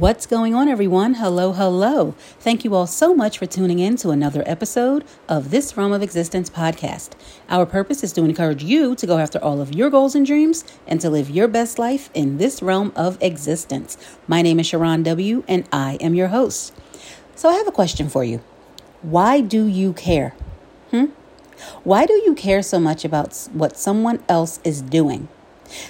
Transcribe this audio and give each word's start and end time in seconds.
What's 0.00 0.26
going 0.26 0.56
on, 0.56 0.66
everyone? 0.66 1.14
Hello, 1.14 1.52
hello. 1.52 2.16
Thank 2.40 2.64
you 2.64 2.74
all 2.74 2.88
so 2.88 3.14
much 3.14 3.38
for 3.38 3.46
tuning 3.46 3.78
in 3.78 3.94
to 3.98 4.10
another 4.10 4.42
episode 4.44 5.04
of 5.28 5.52
This 5.52 5.76
Realm 5.76 5.92
of 5.92 6.02
Existence 6.02 6.50
podcast. 6.50 7.10
Our 7.48 7.64
purpose 7.64 8.02
is 8.02 8.12
to 8.14 8.24
encourage 8.24 8.64
you 8.64 8.96
to 8.96 9.06
go 9.06 9.18
after 9.18 9.38
all 9.38 9.60
of 9.60 9.72
your 9.72 9.90
goals 9.90 10.16
and 10.16 10.26
dreams 10.26 10.64
and 10.88 11.00
to 11.00 11.08
live 11.08 11.30
your 11.30 11.46
best 11.46 11.78
life 11.78 12.10
in 12.12 12.38
this 12.38 12.60
realm 12.60 12.92
of 12.96 13.22
existence. 13.22 13.96
My 14.26 14.42
name 14.42 14.58
is 14.58 14.66
Sharron 14.66 15.04
W., 15.04 15.44
and 15.46 15.64
I 15.70 15.94
am 16.00 16.16
your 16.16 16.28
host. 16.28 16.74
So, 17.36 17.48
I 17.48 17.54
have 17.54 17.68
a 17.68 17.72
question 17.72 18.08
for 18.08 18.24
you. 18.24 18.42
Why 19.02 19.40
do 19.40 19.64
you 19.64 19.92
care? 19.92 20.34
Hmm? 20.90 21.04
Why 21.84 22.04
do 22.04 22.14
you 22.14 22.34
care 22.34 22.64
so 22.64 22.80
much 22.80 23.04
about 23.04 23.48
what 23.52 23.76
someone 23.76 24.24
else 24.28 24.58
is 24.64 24.82
doing? 24.82 25.28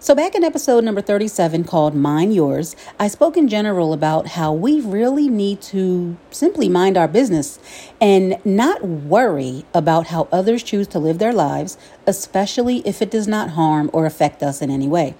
So, 0.00 0.14
back 0.14 0.34
in 0.34 0.44
episode 0.44 0.84
number 0.84 1.00
37 1.00 1.64
called 1.64 1.94
Mind 1.94 2.34
Yours, 2.34 2.74
I 2.98 3.08
spoke 3.08 3.36
in 3.36 3.48
general 3.48 3.92
about 3.92 4.28
how 4.28 4.52
we 4.52 4.80
really 4.80 5.28
need 5.28 5.60
to 5.62 6.16
simply 6.30 6.68
mind 6.68 6.96
our 6.96 7.08
business 7.08 7.58
and 8.00 8.38
not 8.44 8.84
worry 8.84 9.64
about 9.74 10.08
how 10.08 10.28
others 10.32 10.62
choose 10.62 10.86
to 10.88 10.98
live 10.98 11.18
their 11.18 11.32
lives, 11.32 11.78
especially 12.06 12.78
if 12.86 13.02
it 13.02 13.10
does 13.10 13.28
not 13.28 13.50
harm 13.50 13.90
or 13.92 14.06
affect 14.06 14.42
us 14.42 14.62
in 14.62 14.70
any 14.70 14.88
way. 14.88 15.14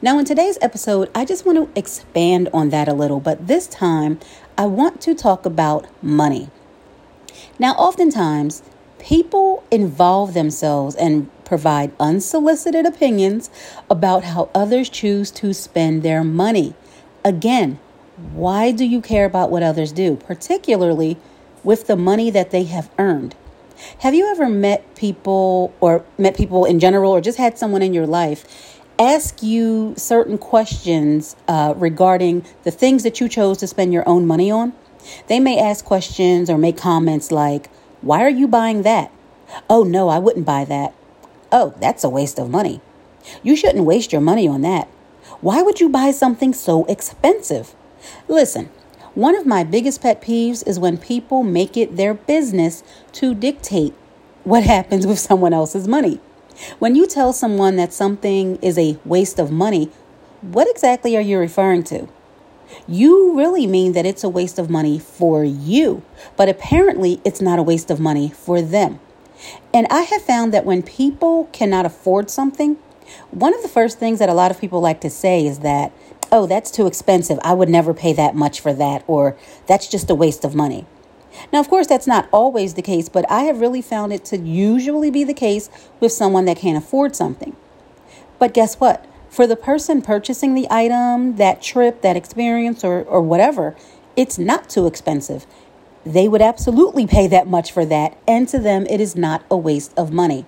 Now, 0.00 0.18
in 0.18 0.24
today's 0.24 0.58
episode, 0.60 1.10
I 1.14 1.24
just 1.24 1.44
want 1.44 1.58
to 1.58 1.78
expand 1.78 2.48
on 2.52 2.70
that 2.70 2.88
a 2.88 2.92
little, 2.92 3.20
but 3.20 3.46
this 3.46 3.66
time 3.66 4.20
I 4.56 4.66
want 4.66 5.00
to 5.02 5.14
talk 5.14 5.46
about 5.46 5.86
money. 6.02 6.50
Now, 7.58 7.72
oftentimes, 7.72 8.62
people 8.98 9.64
involve 9.70 10.34
themselves 10.34 10.94
and 10.94 11.30
provide 11.44 11.92
unsolicited 11.98 12.86
opinions 12.86 13.50
about 13.90 14.24
how 14.24 14.48
others 14.54 14.88
choose 14.88 15.30
to 15.32 15.52
spend 15.52 16.02
their 16.02 16.22
money. 16.22 16.74
Again, 17.24 17.78
why 18.32 18.72
do 18.72 18.84
you 18.84 19.00
care 19.00 19.24
about 19.24 19.50
what 19.50 19.62
others 19.62 19.92
do, 19.92 20.16
particularly 20.16 21.16
with 21.64 21.86
the 21.86 21.96
money 21.96 22.30
that 22.30 22.50
they 22.50 22.64
have 22.64 22.90
earned? 22.98 23.34
Have 23.98 24.14
you 24.14 24.26
ever 24.30 24.48
met 24.48 24.94
people 24.94 25.74
or 25.80 26.04
met 26.16 26.36
people 26.36 26.64
in 26.64 26.78
general 26.78 27.10
or 27.10 27.20
just 27.20 27.38
had 27.38 27.58
someone 27.58 27.82
in 27.82 27.92
your 27.92 28.06
life 28.06 28.80
ask 28.98 29.42
you 29.42 29.94
certain 29.96 30.38
questions 30.38 31.36
uh, 31.48 31.74
regarding 31.76 32.44
the 32.62 32.70
things 32.70 33.02
that 33.02 33.20
you 33.20 33.28
chose 33.28 33.58
to 33.58 33.66
spend 33.66 33.92
your 33.92 34.08
own 34.08 34.26
money 34.26 34.50
on. 34.50 34.72
They 35.26 35.40
may 35.40 35.58
ask 35.58 35.84
questions 35.84 36.48
or 36.48 36.58
make 36.58 36.76
comments 36.76 37.32
like, 37.32 37.70
Why 38.00 38.22
are 38.22 38.30
you 38.30 38.46
buying 38.48 38.82
that? 38.82 39.10
Oh, 39.68 39.82
no, 39.82 40.08
I 40.08 40.18
wouldn't 40.18 40.46
buy 40.46 40.64
that. 40.64 40.94
Oh, 41.50 41.74
that's 41.80 42.04
a 42.04 42.08
waste 42.08 42.38
of 42.38 42.50
money. 42.50 42.80
You 43.42 43.56
shouldn't 43.56 43.84
waste 43.84 44.12
your 44.12 44.20
money 44.20 44.48
on 44.48 44.62
that. 44.62 44.88
Why 45.40 45.62
would 45.62 45.80
you 45.80 45.88
buy 45.88 46.10
something 46.10 46.54
so 46.54 46.84
expensive? 46.86 47.74
Listen, 48.28 48.70
one 49.14 49.36
of 49.36 49.46
my 49.46 49.64
biggest 49.64 50.00
pet 50.00 50.22
peeves 50.22 50.66
is 50.66 50.78
when 50.78 50.96
people 50.96 51.42
make 51.42 51.76
it 51.76 51.96
their 51.96 52.14
business 52.14 52.82
to 53.12 53.34
dictate 53.34 53.94
what 54.44 54.62
happens 54.76 55.06
with 55.06 55.18
someone 55.18 55.52
else's 55.52 55.86
money. 55.86 56.20
When 56.78 56.94
you 56.94 57.06
tell 57.06 57.32
someone 57.32 57.76
that 57.76 57.92
something 57.92 58.56
is 58.56 58.78
a 58.78 58.98
waste 59.04 59.38
of 59.38 59.50
money, 59.50 59.90
what 60.40 60.68
exactly 60.68 61.16
are 61.16 61.20
you 61.20 61.38
referring 61.38 61.84
to? 61.84 62.08
You 62.88 63.36
really 63.36 63.66
mean 63.66 63.92
that 63.92 64.06
it's 64.06 64.24
a 64.24 64.28
waste 64.28 64.58
of 64.58 64.70
money 64.70 64.98
for 64.98 65.44
you, 65.44 66.02
but 66.36 66.48
apparently 66.48 67.20
it's 67.24 67.40
not 67.40 67.58
a 67.58 67.62
waste 67.62 67.90
of 67.90 68.00
money 68.00 68.30
for 68.30 68.62
them. 68.62 68.98
And 69.74 69.86
I 69.90 70.02
have 70.02 70.22
found 70.22 70.52
that 70.54 70.64
when 70.64 70.82
people 70.82 71.48
cannot 71.52 71.86
afford 71.86 72.30
something, 72.30 72.76
one 73.30 73.54
of 73.54 73.62
the 73.62 73.68
first 73.68 73.98
things 73.98 74.18
that 74.20 74.28
a 74.28 74.34
lot 74.34 74.50
of 74.50 74.60
people 74.60 74.80
like 74.80 75.00
to 75.02 75.10
say 75.10 75.44
is 75.46 75.60
that, 75.60 75.92
oh, 76.30 76.46
that's 76.46 76.70
too 76.70 76.86
expensive. 76.86 77.38
I 77.42 77.52
would 77.52 77.68
never 77.68 77.92
pay 77.92 78.12
that 78.14 78.34
much 78.34 78.60
for 78.60 78.72
that, 78.72 79.04
or 79.06 79.36
that's 79.66 79.88
just 79.88 80.10
a 80.10 80.14
waste 80.14 80.44
of 80.44 80.54
money. 80.54 80.86
Now, 81.52 81.60
of 81.60 81.68
course, 81.68 81.86
that's 81.86 82.06
not 82.06 82.28
always 82.32 82.74
the 82.74 82.82
case, 82.82 83.08
but 83.08 83.30
I 83.30 83.42
have 83.42 83.60
really 83.60 83.82
found 83.82 84.12
it 84.12 84.24
to 84.26 84.38
usually 84.38 85.10
be 85.10 85.24
the 85.24 85.34
case 85.34 85.70
with 86.00 86.12
someone 86.12 86.44
that 86.46 86.58
can't 86.58 86.76
afford 86.76 87.16
something. 87.16 87.56
But 88.38 88.54
guess 88.54 88.76
what? 88.76 89.04
For 89.28 89.46
the 89.46 89.56
person 89.56 90.02
purchasing 90.02 90.54
the 90.54 90.66
item, 90.70 91.36
that 91.36 91.62
trip, 91.62 92.02
that 92.02 92.16
experience, 92.16 92.84
or, 92.84 93.02
or 93.04 93.22
whatever, 93.22 93.76
it's 94.16 94.38
not 94.38 94.68
too 94.68 94.86
expensive. 94.86 95.46
They 96.04 96.28
would 96.28 96.42
absolutely 96.42 97.06
pay 97.06 97.28
that 97.28 97.46
much 97.46 97.72
for 97.72 97.84
that, 97.86 98.18
and 98.26 98.48
to 98.48 98.58
them, 98.58 98.86
it 98.90 99.00
is 99.00 99.16
not 99.16 99.44
a 99.50 99.56
waste 99.56 99.92
of 99.96 100.12
money. 100.12 100.44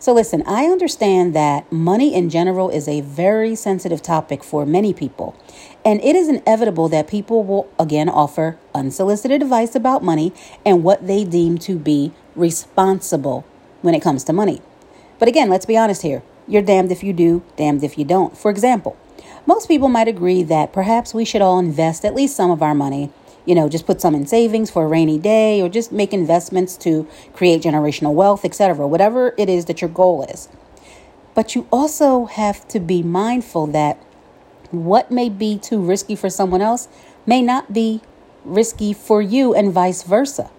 So, 0.00 0.12
listen, 0.12 0.42
I 0.46 0.64
understand 0.66 1.34
that 1.34 1.70
money 1.72 2.14
in 2.14 2.30
general 2.30 2.70
is 2.70 2.88
a 2.88 3.00
very 3.00 3.54
sensitive 3.54 4.02
topic 4.02 4.44
for 4.44 4.64
many 4.66 4.92
people. 4.92 5.36
And 5.84 6.02
it 6.02 6.16
is 6.16 6.28
inevitable 6.28 6.88
that 6.88 7.08
people 7.08 7.44
will 7.44 7.68
again 7.78 8.08
offer 8.08 8.58
unsolicited 8.74 9.42
advice 9.42 9.74
about 9.74 10.02
money 10.02 10.32
and 10.64 10.82
what 10.82 11.06
they 11.06 11.24
deem 11.24 11.58
to 11.58 11.76
be 11.78 12.12
responsible 12.34 13.44
when 13.82 13.94
it 13.94 14.02
comes 14.02 14.24
to 14.24 14.32
money. 14.32 14.62
But 15.18 15.28
again, 15.28 15.48
let's 15.48 15.66
be 15.66 15.76
honest 15.76 16.02
here. 16.02 16.22
You're 16.46 16.62
damned 16.62 16.92
if 16.92 17.02
you 17.02 17.12
do, 17.12 17.42
damned 17.56 17.84
if 17.84 17.96
you 17.96 18.04
don't. 18.04 18.36
For 18.36 18.50
example, 18.50 18.96
most 19.46 19.68
people 19.68 19.88
might 19.88 20.08
agree 20.08 20.42
that 20.42 20.72
perhaps 20.72 21.14
we 21.14 21.24
should 21.24 21.42
all 21.42 21.58
invest 21.58 22.04
at 22.04 22.14
least 22.14 22.36
some 22.36 22.50
of 22.50 22.62
our 22.62 22.74
money 22.74 23.10
you 23.44 23.54
know, 23.54 23.68
just 23.68 23.86
put 23.86 24.00
some 24.00 24.14
in 24.14 24.26
savings 24.26 24.70
for 24.70 24.84
a 24.84 24.88
rainy 24.88 25.18
day 25.18 25.60
or 25.60 25.68
just 25.68 25.92
make 25.92 26.12
investments 26.12 26.76
to 26.78 27.06
create 27.32 27.62
generational 27.62 28.14
wealth, 28.14 28.44
etc. 28.44 28.86
Whatever 28.86 29.34
it 29.36 29.48
is 29.48 29.66
that 29.66 29.80
your 29.80 29.90
goal 29.90 30.24
is. 30.24 30.48
But 31.34 31.54
you 31.54 31.66
also 31.72 32.26
have 32.26 32.66
to 32.68 32.80
be 32.80 33.02
mindful 33.02 33.66
that 33.68 33.98
what 34.70 35.10
may 35.10 35.28
be 35.28 35.58
too 35.58 35.80
risky 35.80 36.16
for 36.16 36.30
someone 36.30 36.62
else 36.62 36.88
may 37.26 37.42
not 37.42 37.72
be 37.72 38.00
risky 38.44 38.92
for 38.92 39.20
you 39.20 39.54
and 39.54 39.72
vice 39.72 40.02
versa. 40.02 40.50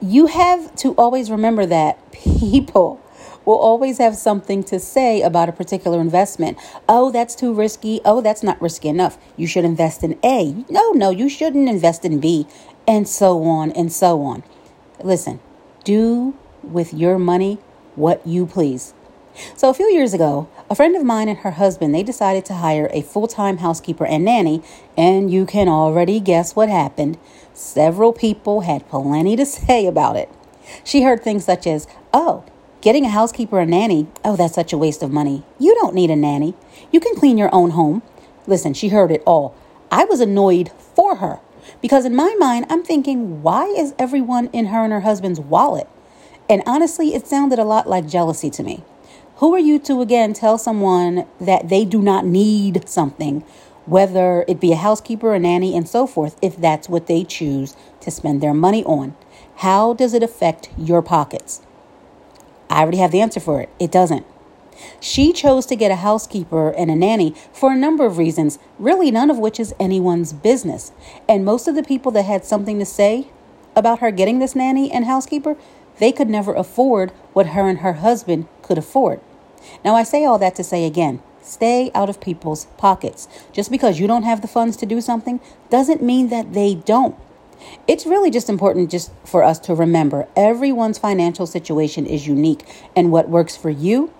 You 0.00 0.26
have 0.26 0.74
to 0.76 0.92
always 0.94 1.30
remember 1.30 1.66
that 1.66 2.12
people 2.12 3.00
will 3.44 3.58
always 3.58 3.98
have 3.98 4.16
something 4.16 4.62
to 4.64 4.78
say 4.78 5.22
about 5.22 5.48
a 5.48 5.52
particular 5.52 6.00
investment. 6.00 6.58
Oh, 6.88 7.10
that's 7.10 7.34
too 7.34 7.52
risky. 7.52 8.00
Oh, 8.04 8.20
that's 8.20 8.42
not 8.42 8.60
risky 8.60 8.88
enough. 8.88 9.18
You 9.36 9.46
should 9.46 9.64
invest 9.64 10.02
in 10.02 10.18
A. 10.24 10.64
No, 10.68 10.90
no, 10.92 11.10
you 11.10 11.28
shouldn't 11.28 11.68
invest 11.68 12.04
in 12.04 12.20
B, 12.20 12.46
and 12.86 13.08
so 13.08 13.44
on 13.44 13.70
and 13.72 13.92
so 13.92 14.22
on. 14.22 14.42
Listen, 15.02 15.40
do 15.84 16.34
with 16.62 16.94
your 16.94 17.18
money 17.18 17.58
what 17.94 18.26
you 18.26 18.46
please. 18.46 18.94
So, 19.56 19.68
a 19.68 19.74
few 19.74 19.86
years 19.86 20.14
ago, 20.14 20.48
a 20.70 20.76
friend 20.76 20.94
of 20.94 21.02
mine 21.02 21.28
and 21.28 21.38
her 21.38 21.52
husband, 21.52 21.92
they 21.92 22.04
decided 22.04 22.44
to 22.46 22.54
hire 22.54 22.88
a 22.92 23.02
full-time 23.02 23.58
housekeeper 23.58 24.06
and 24.06 24.24
nanny, 24.24 24.62
and 24.96 25.30
you 25.30 25.44
can 25.44 25.68
already 25.68 26.20
guess 26.20 26.54
what 26.54 26.68
happened. 26.68 27.18
Several 27.52 28.12
people 28.12 28.60
had 28.60 28.88
plenty 28.88 29.34
to 29.36 29.44
say 29.46 29.86
about 29.86 30.16
it. 30.16 30.30
She 30.84 31.02
heard 31.02 31.22
things 31.22 31.44
such 31.44 31.66
as, 31.66 31.88
"Oh, 32.12 32.44
Getting 32.84 33.06
a 33.06 33.08
housekeeper 33.08 33.58
or 33.58 33.64
nanny, 33.64 34.08
oh, 34.26 34.36
that's 34.36 34.52
such 34.52 34.74
a 34.74 34.76
waste 34.76 35.02
of 35.02 35.10
money. 35.10 35.42
You 35.58 35.74
don't 35.74 35.94
need 35.94 36.10
a 36.10 36.16
nanny. 36.16 36.52
You 36.92 37.00
can 37.00 37.16
clean 37.16 37.38
your 37.38 37.48
own 37.50 37.70
home. 37.70 38.02
Listen, 38.46 38.74
she 38.74 38.88
heard 38.90 39.10
it 39.10 39.22
all. 39.24 39.54
I 39.90 40.04
was 40.04 40.20
annoyed 40.20 40.70
for 40.94 41.16
her 41.16 41.40
because 41.80 42.04
in 42.04 42.14
my 42.14 42.36
mind, 42.38 42.66
I'm 42.68 42.84
thinking, 42.84 43.42
why 43.42 43.64
is 43.68 43.94
everyone 43.98 44.48
in 44.48 44.66
her 44.66 44.84
and 44.84 44.92
her 44.92 45.00
husband's 45.00 45.40
wallet? 45.40 45.88
And 46.46 46.62
honestly, 46.66 47.14
it 47.14 47.26
sounded 47.26 47.58
a 47.58 47.64
lot 47.64 47.88
like 47.88 48.06
jealousy 48.06 48.50
to 48.50 48.62
me. 48.62 48.84
Who 49.36 49.54
are 49.54 49.58
you 49.58 49.78
to 49.78 50.02
again 50.02 50.34
tell 50.34 50.58
someone 50.58 51.26
that 51.40 51.70
they 51.70 51.86
do 51.86 52.02
not 52.02 52.26
need 52.26 52.86
something, 52.86 53.40
whether 53.86 54.44
it 54.46 54.60
be 54.60 54.72
a 54.72 54.76
housekeeper, 54.76 55.32
a 55.32 55.38
nanny, 55.38 55.74
and 55.74 55.88
so 55.88 56.06
forth, 56.06 56.36
if 56.42 56.54
that's 56.58 56.90
what 56.90 57.06
they 57.06 57.24
choose 57.24 57.76
to 58.00 58.10
spend 58.10 58.42
their 58.42 58.52
money 58.52 58.84
on? 58.84 59.16
How 59.56 59.94
does 59.94 60.12
it 60.12 60.22
affect 60.22 60.68
your 60.76 61.00
pockets? 61.00 61.62
I 62.70 62.80
already 62.80 62.98
have 62.98 63.12
the 63.12 63.20
answer 63.20 63.40
for 63.40 63.60
it. 63.60 63.68
It 63.78 63.92
doesn't. 63.92 64.26
She 65.00 65.32
chose 65.32 65.66
to 65.66 65.76
get 65.76 65.90
a 65.90 65.96
housekeeper 65.96 66.70
and 66.70 66.90
a 66.90 66.96
nanny 66.96 67.34
for 67.52 67.72
a 67.72 67.76
number 67.76 68.04
of 68.06 68.18
reasons, 68.18 68.58
really 68.78 69.10
none 69.10 69.30
of 69.30 69.38
which 69.38 69.60
is 69.60 69.74
anyone's 69.78 70.32
business. 70.32 70.92
And 71.28 71.44
most 71.44 71.68
of 71.68 71.74
the 71.74 71.82
people 71.82 72.10
that 72.12 72.24
had 72.24 72.44
something 72.44 72.78
to 72.78 72.84
say 72.84 73.28
about 73.76 74.00
her 74.00 74.10
getting 74.10 74.38
this 74.38 74.54
nanny 74.54 74.90
and 74.90 75.04
housekeeper, 75.04 75.56
they 75.98 76.12
could 76.12 76.28
never 76.28 76.54
afford 76.54 77.10
what 77.32 77.48
her 77.48 77.68
and 77.68 77.78
her 77.80 77.94
husband 77.94 78.46
could 78.62 78.78
afford. 78.78 79.20
Now, 79.84 79.94
I 79.94 80.02
say 80.02 80.24
all 80.24 80.38
that 80.38 80.54
to 80.56 80.64
say 80.64 80.84
again 80.84 81.22
stay 81.42 81.90
out 81.94 82.08
of 82.08 82.20
people's 82.20 82.64
pockets. 82.78 83.28
Just 83.52 83.70
because 83.70 84.00
you 84.00 84.06
don't 84.06 84.22
have 84.22 84.40
the 84.40 84.48
funds 84.48 84.78
to 84.78 84.86
do 84.86 85.00
something 85.00 85.40
doesn't 85.68 86.02
mean 86.02 86.28
that 86.28 86.54
they 86.54 86.74
don't. 86.74 87.14
It's 87.86 88.06
really 88.06 88.30
just 88.30 88.48
important 88.48 88.90
just 88.90 89.12
for 89.24 89.42
us 89.42 89.58
to 89.60 89.74
remember 89.74 90.28
everyone's 90.36 90.98
financial 90.98 91.46
situation 91.46 92.06
is 92.06 92.26
unique 92.26 92.66
and 92.96 93.12
what 93.12 93.28
works 93.28 93.56
for 93.56 93.70
you 93.70 94.12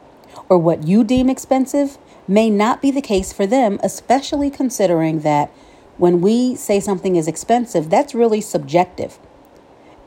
or 0.49 0.59
what 0.59 0.87
you 0.87 1.05
deem 1.05 1.29
expensive 1.29 1.99
may 2.27 2.51
not 2.51 2.81
be 2.81 2.91
the 2.91 3.03
case 3.03 3.33
for 3.33 3.47
them, 3.47 3.79
especially 3.83 4.51
considering 4.51 5.21
that 5.21 5.51
when 5.97 6.21
we 6.21 6.57
say 6.57 6.81
something 6.81 7.17
is 7.17 7.29
expensive, 7.29 7.91
that's 7.91 8.15
really 8.15 8.41
subjective. 8.41 9.19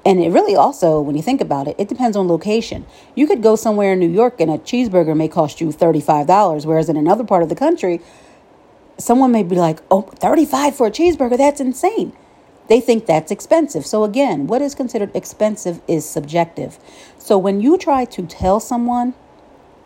And 0.06 0.22
it 0.22 0.30
really 0.30 0.56
also, 0.56 1.02
when 1.02 1.16
you 1.16 1.22
think 1.22 1.42
about 1.42 1.68
it, 1.68 1.76
it 1.78 1.90
depends 1.90 2.16
on 2.16 2.28
location. 2.28 2.86
You 3.16 3.28
could 3.28 3.44
go 3.44 3.56
somewhere 3.56 3.94
in 3.94 4.00
New 4.00 4.10
York 4.10 4.40
and 4.40 4.50
a 4.50 4.58
cheeseburger 4.58 5.16
may 5.16 5.28
cost 5.28 5.60
you 5.60 5.68
$35, 5.68 6.66
whereas 6.66 6.90
in 6.90 6.98
another 6.98 7.24
part 7.24 7.44
of 7.44 7.50
the 7.50 7.56
country, 7.56 8.00
someone 8.98 9.32
may 9.32 9.44
be 9.44 9.56
like, 9.56 9.82
oh, 9.92 10.04
35 10.04 10.76
for 10.76 10.88
a 10.88 10.92
cheeseburger, 10.92 11.38
that's 11.38 11.60
insane. 11.60 12.14
They 12.68 12.82
think 12.82 13.06
that's 13.06 13.32
expensive. 13.32 13.86
So, 13.86 14.04
again, 14.04 14.48
what 14.48 14.62
is 14.62 14.76
considered 14.76 15.16
expensive 15.16 15.82
is 15.88 16.08
subjective. 16.08 16.80
So, 17.18 17.38
when 17.38 17.62
you 17.62 17.78
try 17.78 18.06
to 18.06 18.24
tell 18.24 18.60
someone 18.60 19.14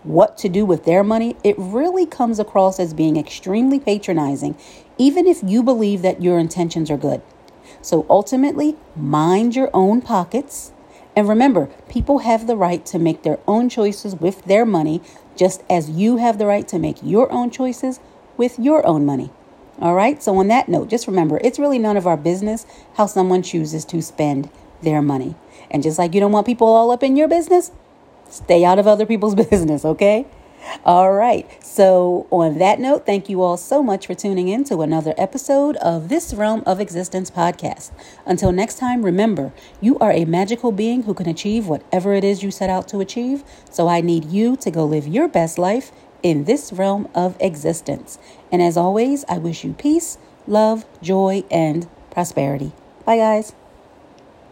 what 0.03 0.37
to 0.39 0.49
do 0.49 0.65
with 0.65 0.85
their 0.85 1.03
money, 1.03 1.35
it 1.43 1.55
really 1.57 2.05
comes 2.05 2.39
across 2.39 2.79
as 2.79 2.93
being 2.93 3.17
extremely 3.17 3.79
patronizing, 3.79 4.55
even 4.97 5.27
if 5.27 5.41
you 5.43 5.61
believe 5.61 6.01
that 6.01 6.21
your 6.21 6.39
intentions 6.39 6.89
are 6.89 6.97
good. 6.97 7.21
So 7.81 8.05
ultimately, 8.09 8.77
mind 8.95 9.55
your 9.55 9.69
own 9.73 10.01
pockets. 10.01 10.71
And 11.15 11.27
remember, 11.27 11.67
people 11.89 12.19
have 12.19 12.47
the 12.47 12.55
right 12.55 12.85
to 12.87 12.99
make 12.99 13.23
their 13.23 13.39
own 13.47 13.69
choices 13.69 14.15
with 14.15 14.43
their 14.45 14.65
money, 14.65 15.01
just 15.35 15.63
as 15.69 15.89
you 15.89 16.17
have 16.17 16.37
the 16.37 16.45
right 16.45 16.67
to 16.69 16.79
make 16.79 16.97
your 17.03 17.31
own 17.31 17.49
choices 17.49 17.99
with 18.37 18.57
your 18.57 18.85
own 18.85 19.05
money. 19.05 19.31
All 19.81 19.95
right, 19.95 20.21
so 20.21 20.37
on 20.37 20.47
that 20.47 20.69
note, 20.69 20.89
just 20.89 21.07
remember 21.07 21.39
it's 21.43 21.59
really 21.59 21.79
none 21.79 21.97
of 21.97 22.07
our 22.07 22.17
business 22.17 22.65
how 22.95 23.07
someone 23.07 23.41
chooses 23.41 23.83
to 23.85 24.01
spend 24.01 24.49
their 24.81 25.01
money. 25.01 25.35
And 25.69 25.83
just 25.83 25.97
like 25.97 26.13
you 26.13 26.19
don't 26.19 26.31
want 26.31 26.45
people 26.45 26.67
all 26.67 26.91
up 26.91 27.03
in 27.03 27.15
your 27.15 27.27
business, 27.27 27.71
Stay 28.31 28.63
out 28.63 28.79
of 28.79 28.87
other 28.87 29.05
people's 29.05 29.35
business, 29.49 29.83
okay? 29.83 30.25
All 30.85 31.11
right. 31.11 31.47
So, 31.65 32.27
on 32.29 32.59
that 32.59 32.79
note, 32.79 33.05
thank 33.05 33.27
you 33.27 33.41
all 33.41 33.57
so 33.57 33.83
much 33.83 34.07
for 34.07 34.13
tuning 34.13 34.47
in 34.47 34.63
to 34.65 34.81
another 34.81 35.13
episode 35.17 35.75
of 35.77 36.07
This 36.07 36.33
Realm 36.33 36.63
of 36.65 36.79
Existence 36.79 37.29
podcast. 37.29 37.91
Until 38.25 38.51
next 38.51 38.77
time, 38.77 39.03
remember, 39.03 39.51
you 39.81 39.97
are 39.99 40.11
a 40.11 40.23
magical 40.23 40.71
being 40.71 41.03
who 41.03 41.13
can 41.13 41.27
achieve 41.27 41.67
whatever 41.67 42.13
it 42.13 42.23
is 42.23 42.41
you 42.43 42.51
set 42.51 42.69
out 42.69 42.87
to 42.89 42.99
achieve. 42.99 43.43
So, 43.69 43.89
I 43.89 43.99
need 44.01 44.25
you 44.25 44.55
to 44.57 44.71
go 44.71 44.85
live 44.85 45.07
your 45.07 45.27
best 45.27 45.57
life 45.57 45.91
in 46.23 46.45
this 46.45 46.73
realm 46.73 47.07
of 47.15 47.37
existence. 47.39 48.17
And 48.51 48.61
as 48.61 48.77
always, 48.77 49.25
I 49.29 49.37
wish 49.37 49.63
you 49.63 49.73
peace, 49.73 50.17
love, 50.47 50.85
joy, 51.01 51.43
and 51.51 51.87
prosperity. 52.11 52.71
Bye, 53.05 53.17
guys. 53.17 53.53